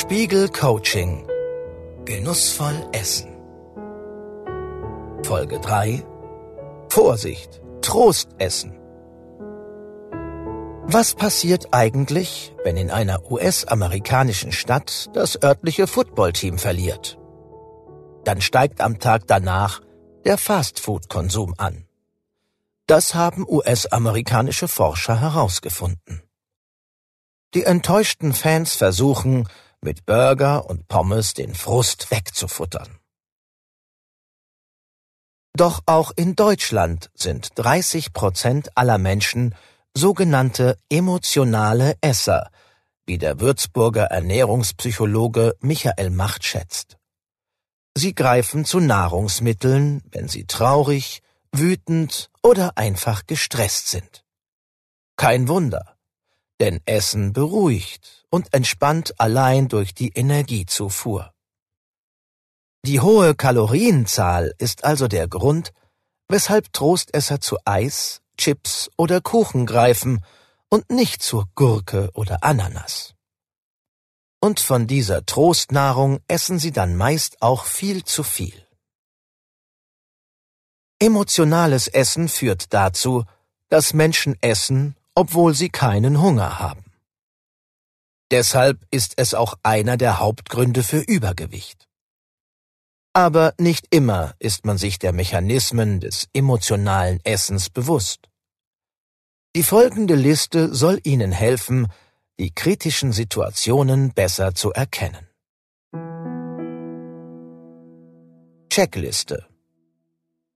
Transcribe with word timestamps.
Spiegel 0.00 0.50
Coaching. 0.50 1.26
Genussvoll 2.04 2.86
essen. 2.92 3.30
Folge 5.22 5.58
3. 5.58 6.04
Vorsicht. 6.90 7.62
Trost 7.80 8.28
essen. 8.36 8.78
Was 10.84 11.14
passiert 11.14 11.68
eigentlich, 11.72 12.54
wenn 12.62 12.76
in 12.76 12.90
einer 12.90 13.30
US-amerikanischen 13.30 14.52
Stadt 14.52 15.08
das 15.14 15.42
örtliche 15.42 15.86
Footballteam 15.86 16.58
verliert? 16.58 17.18
Dann 18.24 18.42
steigt 18.42 18.82
am 18.82 18.98
Tag 18.98 19.22
danach 19.26 19.80
der 20.26 20.36
Fastfood-Konsum 20.36 21.54
an. 21.56 21.86
Das 22.86 23.14
haben 23.14 23.46
US-amerikanische 23.48 24.68
Forscher 24.68 25.18
herausgefunden. 25.22 26.22
Die 27.54 27.64
enttäuschten 27.64 28.34
Fans 28.34 28.74
versuchen, 28.74 29.48
mit 29.86 30.04
Burger 30.04 30.68
und 30.68 30.88
Pommes 30.88 31.32
den 31.32 31.54
Frust 31.54 32.10
wegzufuttern. 32.10 32.98
Doch 35.56 35.80
auch 35.86 36.10
in 36.16 36.34
Deutschland 36.34 37.08
sind 37.14 37.50
30 37.54 38.12
Prozent 38.12 38.76
aller 38.76 38.98
Menschen 38.98 39.54
sogenannte 39.96 40.76
emotionale 40.90 41.94
Esser, 42.00 42.50
wie 43.06 43.16
der 43.16 43.38
Würzburger 43.38 44.06
Ernährungspsychologe 44.06 45.54
Michael 45.60 46.10
Macht 46.10 46.44
schätzt. 46.44 46.98
Sie 47.96 48.12
greifen 48.12 48.64
zu 48.64 48.80
Nahrungsmitteln, 48.80 50.02
wenn 50.10 50.26
sie 50.26 50.46
traurig, 50.46 51.22
wütend 51.52 52.28
oder 52.42 52.76
einfach 52.76 53.24
gestresst 53.26 53.86
sind. 53.88 54.24
Kein 55.16 55.46
Wunder, 55.46 55.95
denn 56.60 56.80
Essen 56.86 57.32
beruhigt 57.32 58.24
und 58.30 58.52
entspannt 58.52 59.18
allein 59.18 59.68
durch 59.68 59.94
die 59.94 60.10
Energiezufuhr. 60.10 61.32
Die 62.84 63.00
hohe 63.00 63.34
Kalorienzahl 63.34 64.54
ist 64.58 64.84
also 64.84 65.08
der 65.08 65.28
Grund, 65.28 65.72
weshalb 66.28 66.72
Trostesser 66.72 67.40
zu 67.40 67.58
Eis, 67.64 68.20
Chips 68.38 68.90
oder 68.96 69.20
Kuchen 69.20 69.66
greifen 69.66 70.24
und 70.68 70.90
nicht 70.90 71.22
zur 71.22 71.48
Gurke 71.54 72.10
oder 72.14 72.44
Ananas. 72.44 73.14
Und 74.40 74.60
von 74.60 74.86
dieser 74.86 75.24
Trostnahrung 75.24 76.20
essen 76.28 76.58
sie 76.58 76.70
dann 76.70 76.96
meist 76.96 77.42
auch 77.42 77.64
viel 77.64 78.04
zu 78.04 78.22
viel. 78.22 78.66
Emotionales 80.98 81.88
Essen 81.88 82.28
führt 82.28 82.72
dazu, 82.72 83.24
dass 83.68 83.92
Menschen 83.92 84.36
essen, 84.40 84.96
obwohl 85.16 85.54
sie 85.54 85.70
keinen 85.70 86.20
Hunger 86.20 86.60
haben. 86.60 86.84
Deshalb 88.30 88.86
ist 88.90 89.14
es 89.16 89.34
auch 89.34 89.54
einer 89.62 89.96
der 89.96 90.20
Hauptgründe 90.20 90.82
für 90.82 90.98
Übergewicht. 91.00 91.88
Aber 93.12 93.54
nicht 93.58 93.86
immer 93.90 94.34
ist 94.38 94.66
man 94.66 94.78
sich 94.78 94.98
der 94.98 95.12
Mechanismen 95.12 96.00
des 96.00 96.28
emotionalen 96.34 97.18
Essens 97.24 97.70
bewusst. 97.70 98.28
Die 99.54 99.62
folgende 99.62 100.16
Liste 100.16 100.74
soll 100.74 101.00
Ihnen 101.02 101.32
helfen, 101.32 101.86
die 102.38 102.54
kritischen 102.54 103.12
Situationen 103.12 104.12
besser 104.12 104.54
zu 104.54 104.70
erkennen. 104.72 105.26
Checkliste 108.68 109.46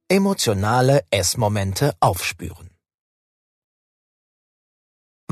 Emotionale 0.09 1.05
Essmomente 1.11 1.95
aufspüren. 2.01 2.70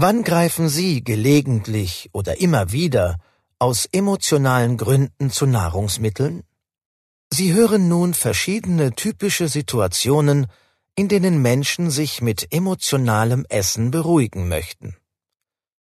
Wann 0.01 0.23
greifen 0.23 0.69
Sie 0.69 1.03
gelegentlich 1.03 2.09
oder 2.13 2.41
immer 2.41 2.71
wieder 2.71 3.19
aus 3.59 3.85
emotionalen 3.91 4.77
Gründen 4.77 5.29
zu 5.29 5.45
Nahrungsmitteln? 5.45 6.45
Sie 7.33 7.53
hören 7.53 7.89
nun 7.89 8.15
verschiedene 8.15 8.93
typische 8.93 9.49
Situationen, 9.49 10.47
in 10.95 11.09
denen 11.09 11.43
Menschen 11.43 11.91
sich 11.91 12.22
mit 12.22 12.55
emotionalem 12.55 13.45
Essen 13.49 13.91
beruhigen 13.91 14.47
möchten. 14.47 14.97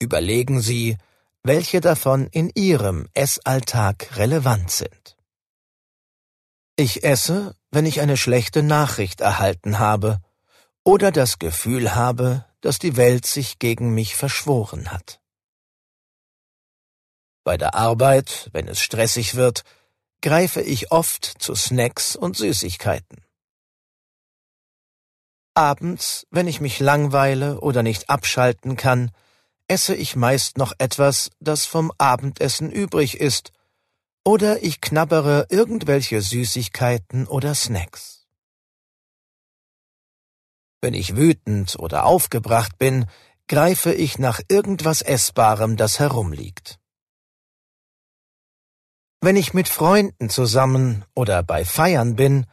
Überlegen 0.02 0.62
Sie, 0.62 0.98
welche 1.44 1.82
davon 1.82 2.28
in 2.28 2.50
Ihrem 2.56 3.10
Essalltag 3.14 4.16
relevant 4.16 4.72
sind. 4.72 5.18
Ich 6.78 7.04
esse, 7.04 7.54
wenn 7.70 7.86
ich 7.86 8.00
eine 8.00 8.16
schlechte 8.16 8.64
Nachricht 8.64 9.20
erhalten 9.20 9.78
habe 9.78 10.22
oder 10.86 11.12
das 11.12 11.38
Gefühl 11.38 11.96
habe, 11.96 12.46
dass 12.62 12.80
die 12.80 12.98
Welt 12.98 13.26
sich 13.26 13.60
gegen 13.60 13.94
mich 13.94 14.16
verschworen 14.16 14.92
hat. 14.92 15.20
Bei 17.44 17.58
der 17.58 17.76
Arbeit, 17.76 18.50
wenn 18.54 18.68
es 18.68 18.80
stressig 18.80 19.36
wird, 19.36 19.64
greife 20.22 20.62
ich 20.62 20.92
oft 20.92 21.26
zu 21.26 21.56
Snacks 21.56 22.16
und 22.16 22.36
Süßigkeiten. 22.38 23.24
Abends, 25.56 26.28
wenn 26.30 26.48
ich 26.48 26.62
mich 26.62 26.80
langweile 26.80 27.60
oder 27.62 27.84
nicht 27.84 28.10
abschalten 28.10 28.76
kann, 28.76 29.12
esse 29.68 29.96
ich 29.96 30.16
meist 30.16 30.58
noch 30.58 30.74
etwas, 30.78 31.32
das 31.40 31.66
vom 31.66 31.92
Abendessen 31.98 32.72
übrig 32.72 33.20
ist, 33.20 33.52
oder 34.26 34.64
ich 34.64 34.82
knabbere 34.82 35.48
irgendwelche 35.50 36.22
Süßigkeiten 36.22 37.28
oder 37.28 37.56
Snacks. 37.56 38.19
Wenn 40.82 40.94
ich 40.94 41.16
wütend 41.16 41.78
oder 41.78 42.06
aufgebracht 42.06 42.78
bin, 42.78 43.06
greife 43.48 43.94
ich 43.94 44.20
nach 44.20 44.40
irgendwas 44.48 45.02
Essbarem, 45.02 45.76
das 45.76 46.00
herumliegt. 46.00 46.80
Wenn 49.22 49.36
ich 49.36 49.54
mit 49.54 49.68
Freunden 49.68 50.30
zusammen 50.30 51.04
oder 51.14 51.44
bei 51.44 51.66
Feiern 51.66 52.16
bin, 52.16 52.46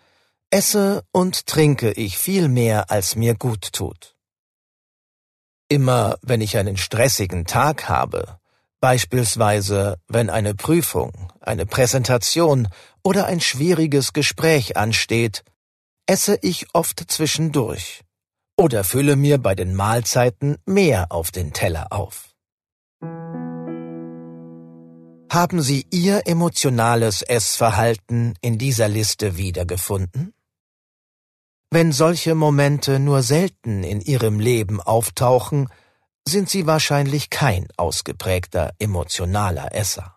esse 0.50 1.04
und 1.12 1.46
trinke 1.46 1.92
ich 1.92 2.18
viel 2.18 2.48
mehr, 2.48 2.90
als 2.90 3.14
mir 3.14 3.36
gut 3.36 3.72
tut. 3.72 4.16
Immer 5.68 6.18
wenn 6.22 6.40
ich 6.40 6.56
einen 6.56 6.76
stressigen 6.76 7.44
Tag 7.44 7.88
habe, 7.88 8.40
beispielsweise 8.80 10.00
wenn 10.08 10.30
eine 10.30 10.54
Prüfung, 10.54 11.32
eine 11.40 11.66
Präsentation 11.66 12.68
oder 13.04 13.26
ein 13.26 13.40
schwieriges 13.40 14.12
Gespräch 14.12 14.76
ansteht, 14.76 15.44
esse 16.06 16.38
ich 16.42 16.66
oft 16.72 17.04
zwischendurch 17.08 18.05
oder 18.56 18.84
fülle 18.84 19.16
mir 19.16 19.38
bei 19.38 19.54
den 19.54 19.74
Mahlzeiten 19.74 20.56
mehr 20.66 21.12
auf 21.12 21.30
den 21.30 21.52
Teller 21.52 21.88
auf. 21.90 22.34
Haben 25.30 25.60
Sie 25.60 25.86
Ihr 25.90 26.22
emotionales 26.26 27.22
Essverhalten 27.22 28.34
in 28.40 28.58
dieser 28.58 28.88
Liste 28.88 29.36
wiedergefunden? 29.36 30.32
Wenn 31.70 31.92
solche 31.92 32.34
Momente 32.34 33.00
nur 33.00 33.22
selten 33.22 33.82
in 33.82 34.00
Ihrem 34.00 34.40
Leben 34.40 34.80
auftauchen, 34.80 35.68
sind 36.26 36.48
Sie 36.48 36.66
wahrscheinlich 36.66 37.28
kein 37.28 37.68
ausgeprägter 37.76 38.72
emotionaler 38.78 39.74
Esser. 39.74 40.15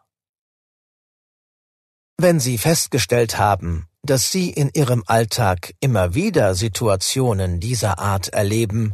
Wenn 2.22 2.41
Sie 2.41 2.57
festgestellt 2.57 3.38
haben, 3.38 3.88
dass 4.03 4.30
Sie 4.30 4.50
in 4.50 4.69
Ihrem 4.74 5.06
Alltag 5.07 5.74
immer 5.80 6.16
wieder 6.16 6.53
Situationen 6.53 7.62
dieser 7.62 7.97
Art 7.97 8.28
erleben, 8.28 8.94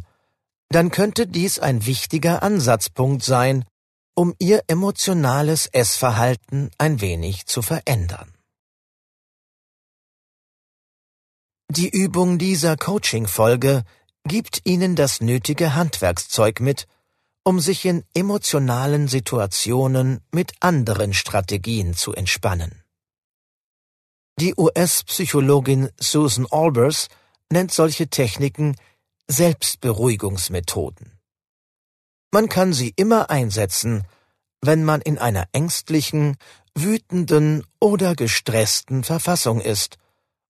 dann 0.68 0.92
könnte 0.92 1.26
dies 1.26 1.58
ein 1.58 1.86
wichtiger 1.86 2.44
Ansatzpunkt 2.44 3.24
sein, 3.24 3.64
um 4.14 4.32
Ihr 4.38 4.62
emotionales 4.68 5.66
Essverhalten 5.66 6.70
ein 6.78 7.00
wenig 7.00 7.46
zu 7.46 7.62
verändern. 7.62 8.32
Die 11.68 11.88
Übung 11.88 12.38
dieser 12.38 12.76
Coaching-Folge 12.76 13.82
gibt 14.22 14.60
Ihnen 14.66 14.94
das 14.94 15.20
nötige 15.20 15.74
Handwerkszeug 15.74 16.60
mit, 16.60 16.86
um 17.42 17.58
sich 17.58 17.86
in 17.86 18.04
emotionalen 18.14 19.08
Situationen 19.08 20.20
mit 20.30 20.52
anderen 20.60 21.12
Strategien 21.12 21.94
zu 21.94 22.12
entspannen. 22.12 22.85
Die 24.38 24.54
US-Psychologin 24.54 25.88
Susan 25.98 26.46
Albers 26.50 27.08
nennt 27.50 27.72
solche 27.72 28.08
Techniken 28.08 28.76
Selbstberuhigungsmethoden. 29.28 31.18
Man 32.30 32.50
kann 32.50 32.74
sie 32.74 32.92
immer 32.96 33.30
einsetzen, 33.30 34.06
wenn 34.60 34.84
man 34.84 35.00
in 35.00 35.16
einer 35.16 35.48
ängstlichen, 35.52 36.36
wütenden 36.74 37.64
oder 37.80 38.14
gestressten 38.14 39.04
Verfassung 39.04 39.62
ist 39.62 39.96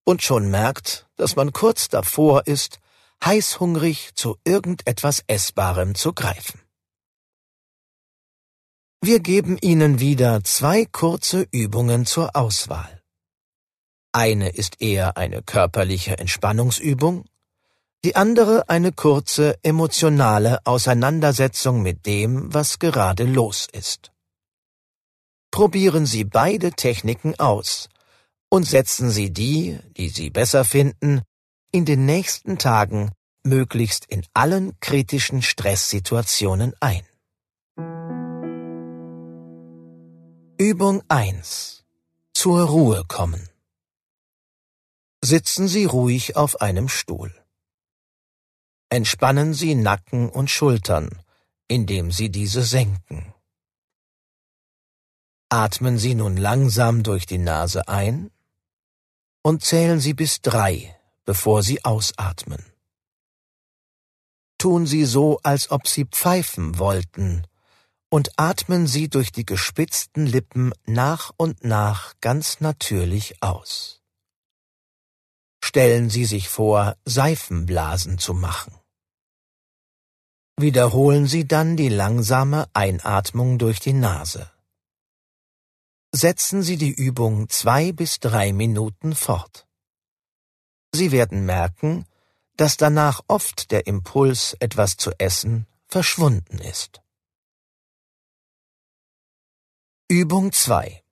und 0.03 0.21
schon 0.21 0.51
merkt, 0.51 1.07
dass 1.15 1.37
man 1.37 1.53
kurz 1.53 1.87
davor 1.87 2.45
ist, 2.45 2.79
heißhungrig 3.23 4.15
zu 4.15 4.37
irgendetwas 4.43 5.23
Essbarem 5.27 5.95
zu 5.95 6.11
greifen. 6.11 6.59
Wir 9.01 9.21
geben 9.21 9.57
Ihnen 9.61 10.01
wieder 10.01 10.43
zwei 10.43 10.83
kurze 10.85 11.47
Übungen 11.51 12.05
zur 12.05 12.35
Auswahl. 12.35 12.96
Eine 14.17 14.49
ist 14.49 14.81
eher 14.81 15.15
eine 15.15 15.43
körperliche 15.43 16.17
Entspannungsübung, 16.17 17.25
die 18.03 18.15
andere 18.15 18.67
eine 18.67 18.91
kurze 18.91 19.59
emotionale 19.61 20.65
Auseinandersetzung 20.65 21.83
mit 21.83 22.07
dem, 22.07 22.51
was 22.51 22.79
gerade 22.79 23.25
los 23.25 23.67
ist. 23.71 24.11
Probieren 25.51 26.07
Sie 26.07 26.23
beide 26.23 26.71
Techniken 26.71 27.39
aus 27.39 27.89
und 28.49 28.63
setzen 28.63 29.11
Sie 29.11 29.31
die, 29.31 29.77
die 29.97 30.09
Sie 30.09 30.31
besser 30.31 30.65
finden, 30.65 31.21
in 31.71 31.85
den 31.85 32.07
nächsten 32.07 32.57
Tagen 32.57 33.11
möglichst 33.43 34.05
in 34.05 34.25
allen 34.33 34.79
kritischen 34.79 35.43
Stresssituationen 35.43 36.73
ein. 36.79 37.05
Übung 40.57 41.03
1. 41.07 41.83
Zur 42.33 42.61
Ruhe 42.63 43.03
kommen. 43.07 43.47
Sitzen 45.23 45.67
Sie 45.67 45.85
ruhig 45.85 46.35
auf 46.35 46.61
einem 46.61 46.89
Stuhl. 46.89 47.33
Entspannen 48.89 49.53
Sie 49.53 49.73
Nacken 49.73 50.29
und 50.29 50.49
Schultern, 50.49 51.09
indem 51.67 52.11
Sie 52.11 52.29
diese 52.29 52.61
senken. 52.61 53.33
Atmen 55.49 55.97
Sie 55.97 56.13
nun 56.13 56.37
langsam 56.37 57.03
durch 57.03 57.25
die 57.25 57.39
Nase 57.39 57.87
ein 57.87 58.31
und 59.41 59.63
zählen 59.63 59.99
Sie 59.99 60.13
bis 60.13 60.41
drei, 60.41 60.95
bevor 61.25 61.63
Sie 61.63 61.83
ausatmen. 61.83 62.63
Tun 64.57 64.85
Sie 64.85 65.05
so, 65.05 65.39
als 65.43 65.71
ob 65.71 65.87
Sie 65.87 66.05
pfeifen 66.05 66.79
wollten, 66.79 67.45
und 68.09 68.31
atmen 68.37 68.87
Sie 68.87 69.09
durch 69.09 69.31
die 69.31 69.45
gespitzten 69.45 70.25
Lippen 70.25 70.73
nach 70.85 71.31
und 71.37 71.63
nach 71.63 72.13
ganz 72.21 72.59
natürlich 72.59 73.41
aus. 73.41 73.96
Stellen 75.67 76.09
Sie 76.09 76.23
sich 76.23 76.47
vor, 76.47 76.95
Seifenblasen 77.03 78.19
zu 78.19 78.33
machen. 78.33 78.73
Wiederholen 80.55 81.27
Sie 81.27 81.45
dann 81.45 81.75
die 81.75 81.89
langsame 81.89 82.69
Einatmung 82.71 83.57
durch 83.57 83.81
die 83.81 83.91
Nase. 83.91 84.49
Setzen 86.13 86.63
Sie 86.63 86.77
die 86.77 86.93
Übung 86.93 87.49
zwei 87.49 87.91
bis 87.91 88.21
drei 88.21 88.53
Minuten 88.53 89.13
fort. 89.13 89.67
Sie 90.93 91.11
werden 91.11 91.45
merken, 91.45 92.05
dass 92.55 92.77
danach 92.77 93.19
oft 93.27 93.69
der 93.71 93.87
Impuls, 93.87 94.55
etwas 94.61 94.95
zu 94.95 95.11
essen, 95.19 95.67
verschwunden 95.89 96.59
ist. 96.59 97.01
Übung 100.07 100.53
2 100.53 101.03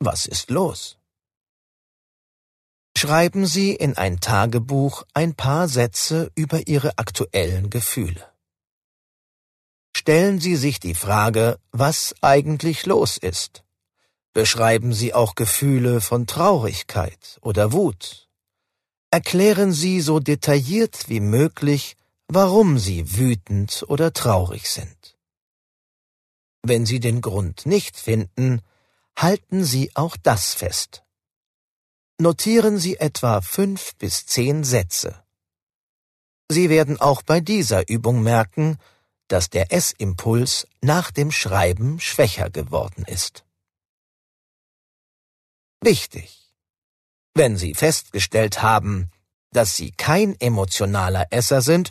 Was 0.00 0.24
ist 0.24 0.48
los? 0.48 0.96
Schreiben 3.04 3.44
Sie 3.44 3.74
in 3.74 3.98
ein 3.98 4.18
Tagebuch 4.18 5.02
ein 5.12 5.34
paar 5.34 5.68
Sätze 5.68 6.32
über 6.34 6.66
Ihre 6.66 6.96
aktuellen 6.96 7.68
Gefühle. 7.68 8.32
Stellen 9.94 10.40
Sie 10.40 10.56
sich 10.56 10.80
die 10.80 10.94
Frage, 10.94 11.58
was 11.70 12.14
eigentlich 12.22 12.86
los 12.86 13.18
ist. 13.18 13.62
Beschreiben 14.32 14.94
Sie 14.94 15.12
auch 15.12 15.34
Gefühle 15.34 16.00
von 16.00 16.26
Traurigkeit 16.26 17.38
oder 17.42 17.72
Wut. 17.72 18.30
Erklären 19.10 19.74
Sie 19.74 20.00
so 20.00 20.18
detailliert 20.18 21.10
wie 21.10 21.20
möglich, 21.20 21.98
warum 22.28 22.78
Sie 22.78 23.18
wütend 23.18 23.84
oder 23.86 24.14
traurig 24.14 24.70
sind. 24.70 25.18
Wenn 26.62 26.86
Sie 26.86 27.00
den 27.00 27.20
Grund 27.20 27.66
nicht 27.66 27.98
finden, 27.98 28.62
halten 29.14 29.62
Sie 29.62 29.94
auch 29.94 30.16
das 30.16 30.54
fest. 30.54 31.04
Notieren 32.20 32.78
Sie 32.78 32.96
etwa 32.98 33.40
fünf 33.40 33.96
bis 33.96 34.24
zehn 34.24 34.62
Sätze. 34.62 35.24
Sie 36.48 36.70
werden 36.70 37.00
auch 37.00 37.22
bei 37.22 37.40
dieser 37.40 37.88
Übung 37.88 38.22
merken, 38.22 38.78
dass 39.26 39.50
der 39.50 39.72
Essimpuls 39.72 40.68
nach 40.80 41.10
dem 41.10 41.32
Schreiben 41.32 41.98
schwächer 41.98 42.50
geworden 42.50 43.04
ist. 43.04 43.44
Wichtig. 45.80 46.52
Wenn 47.34 47.56
Sie 47.56 47.74
festgestellt 47.74 48.62
haben, 48.62 49.10
dass 49.50 49.74
Sie 49.74 49.90
kein 49.90 50.38
emotionaler 50.40 51.26
Esser 51.32 51.62
sind, 51.62 51.90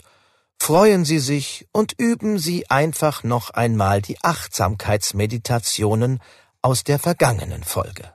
freuen 0.58 1.04
Sie 1.04 1.18
sich 1.18 1.68
und 1.70 1.92
üben 1.98 2.38
Sie 2.38 2.70
einfach 2.70 3.24
noch 3.24 3.50
einmal 3.50 4.00
die 4.00 4.16
Achtsamkeitsmeditationen 4.24 6.22
aus 6.62 6.82
der 6.82 6.98
vergangenen 6.98 7.62
Folge. 7.62 8.13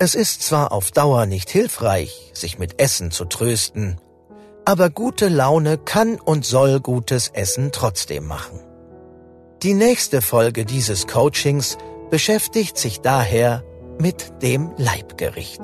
Es 0.00 0.14
ist 0.14 0.42
zwar 0.42 0.70
auf 0.70 0.92
Dauer 0.92 1.26
nicht 1.26 1.50
hilfreich, 1.50 2.30
sich 2.32 2.58
mit 2.58 2.80
Essen 2.80 3.10
zu 3.10 3.24
trösten, 3.24 4.00
aber 4.64 4.90
gute 4.90 5.28
Laune 5.28 5.76
kann 5.76 6.20
und 6.20 6.44
soll 6.44 6.78
gutes 6.78 7.28
Essen 7.28 7.72
trotzdem 7.72 8.26
machen. 8.26 8.60
Die 9.64 9.74
nächste 9.74 10.22
Folge 10.22 10.64
dieses 10.64 11.08
Coachings 11.08 11.78
beschäftigt 12.10 12.78
sich 12.78 13.00
daher 13.00 13.64
mit 13.98 14.40
dem 14.40 14.70
Leibgericht. 14.76 15.62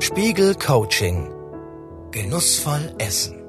Spiegel 0.00 0.56
Coaching. 0.56 1.32
Genussvoll 2.10 2.92
essen. 2.98 3.43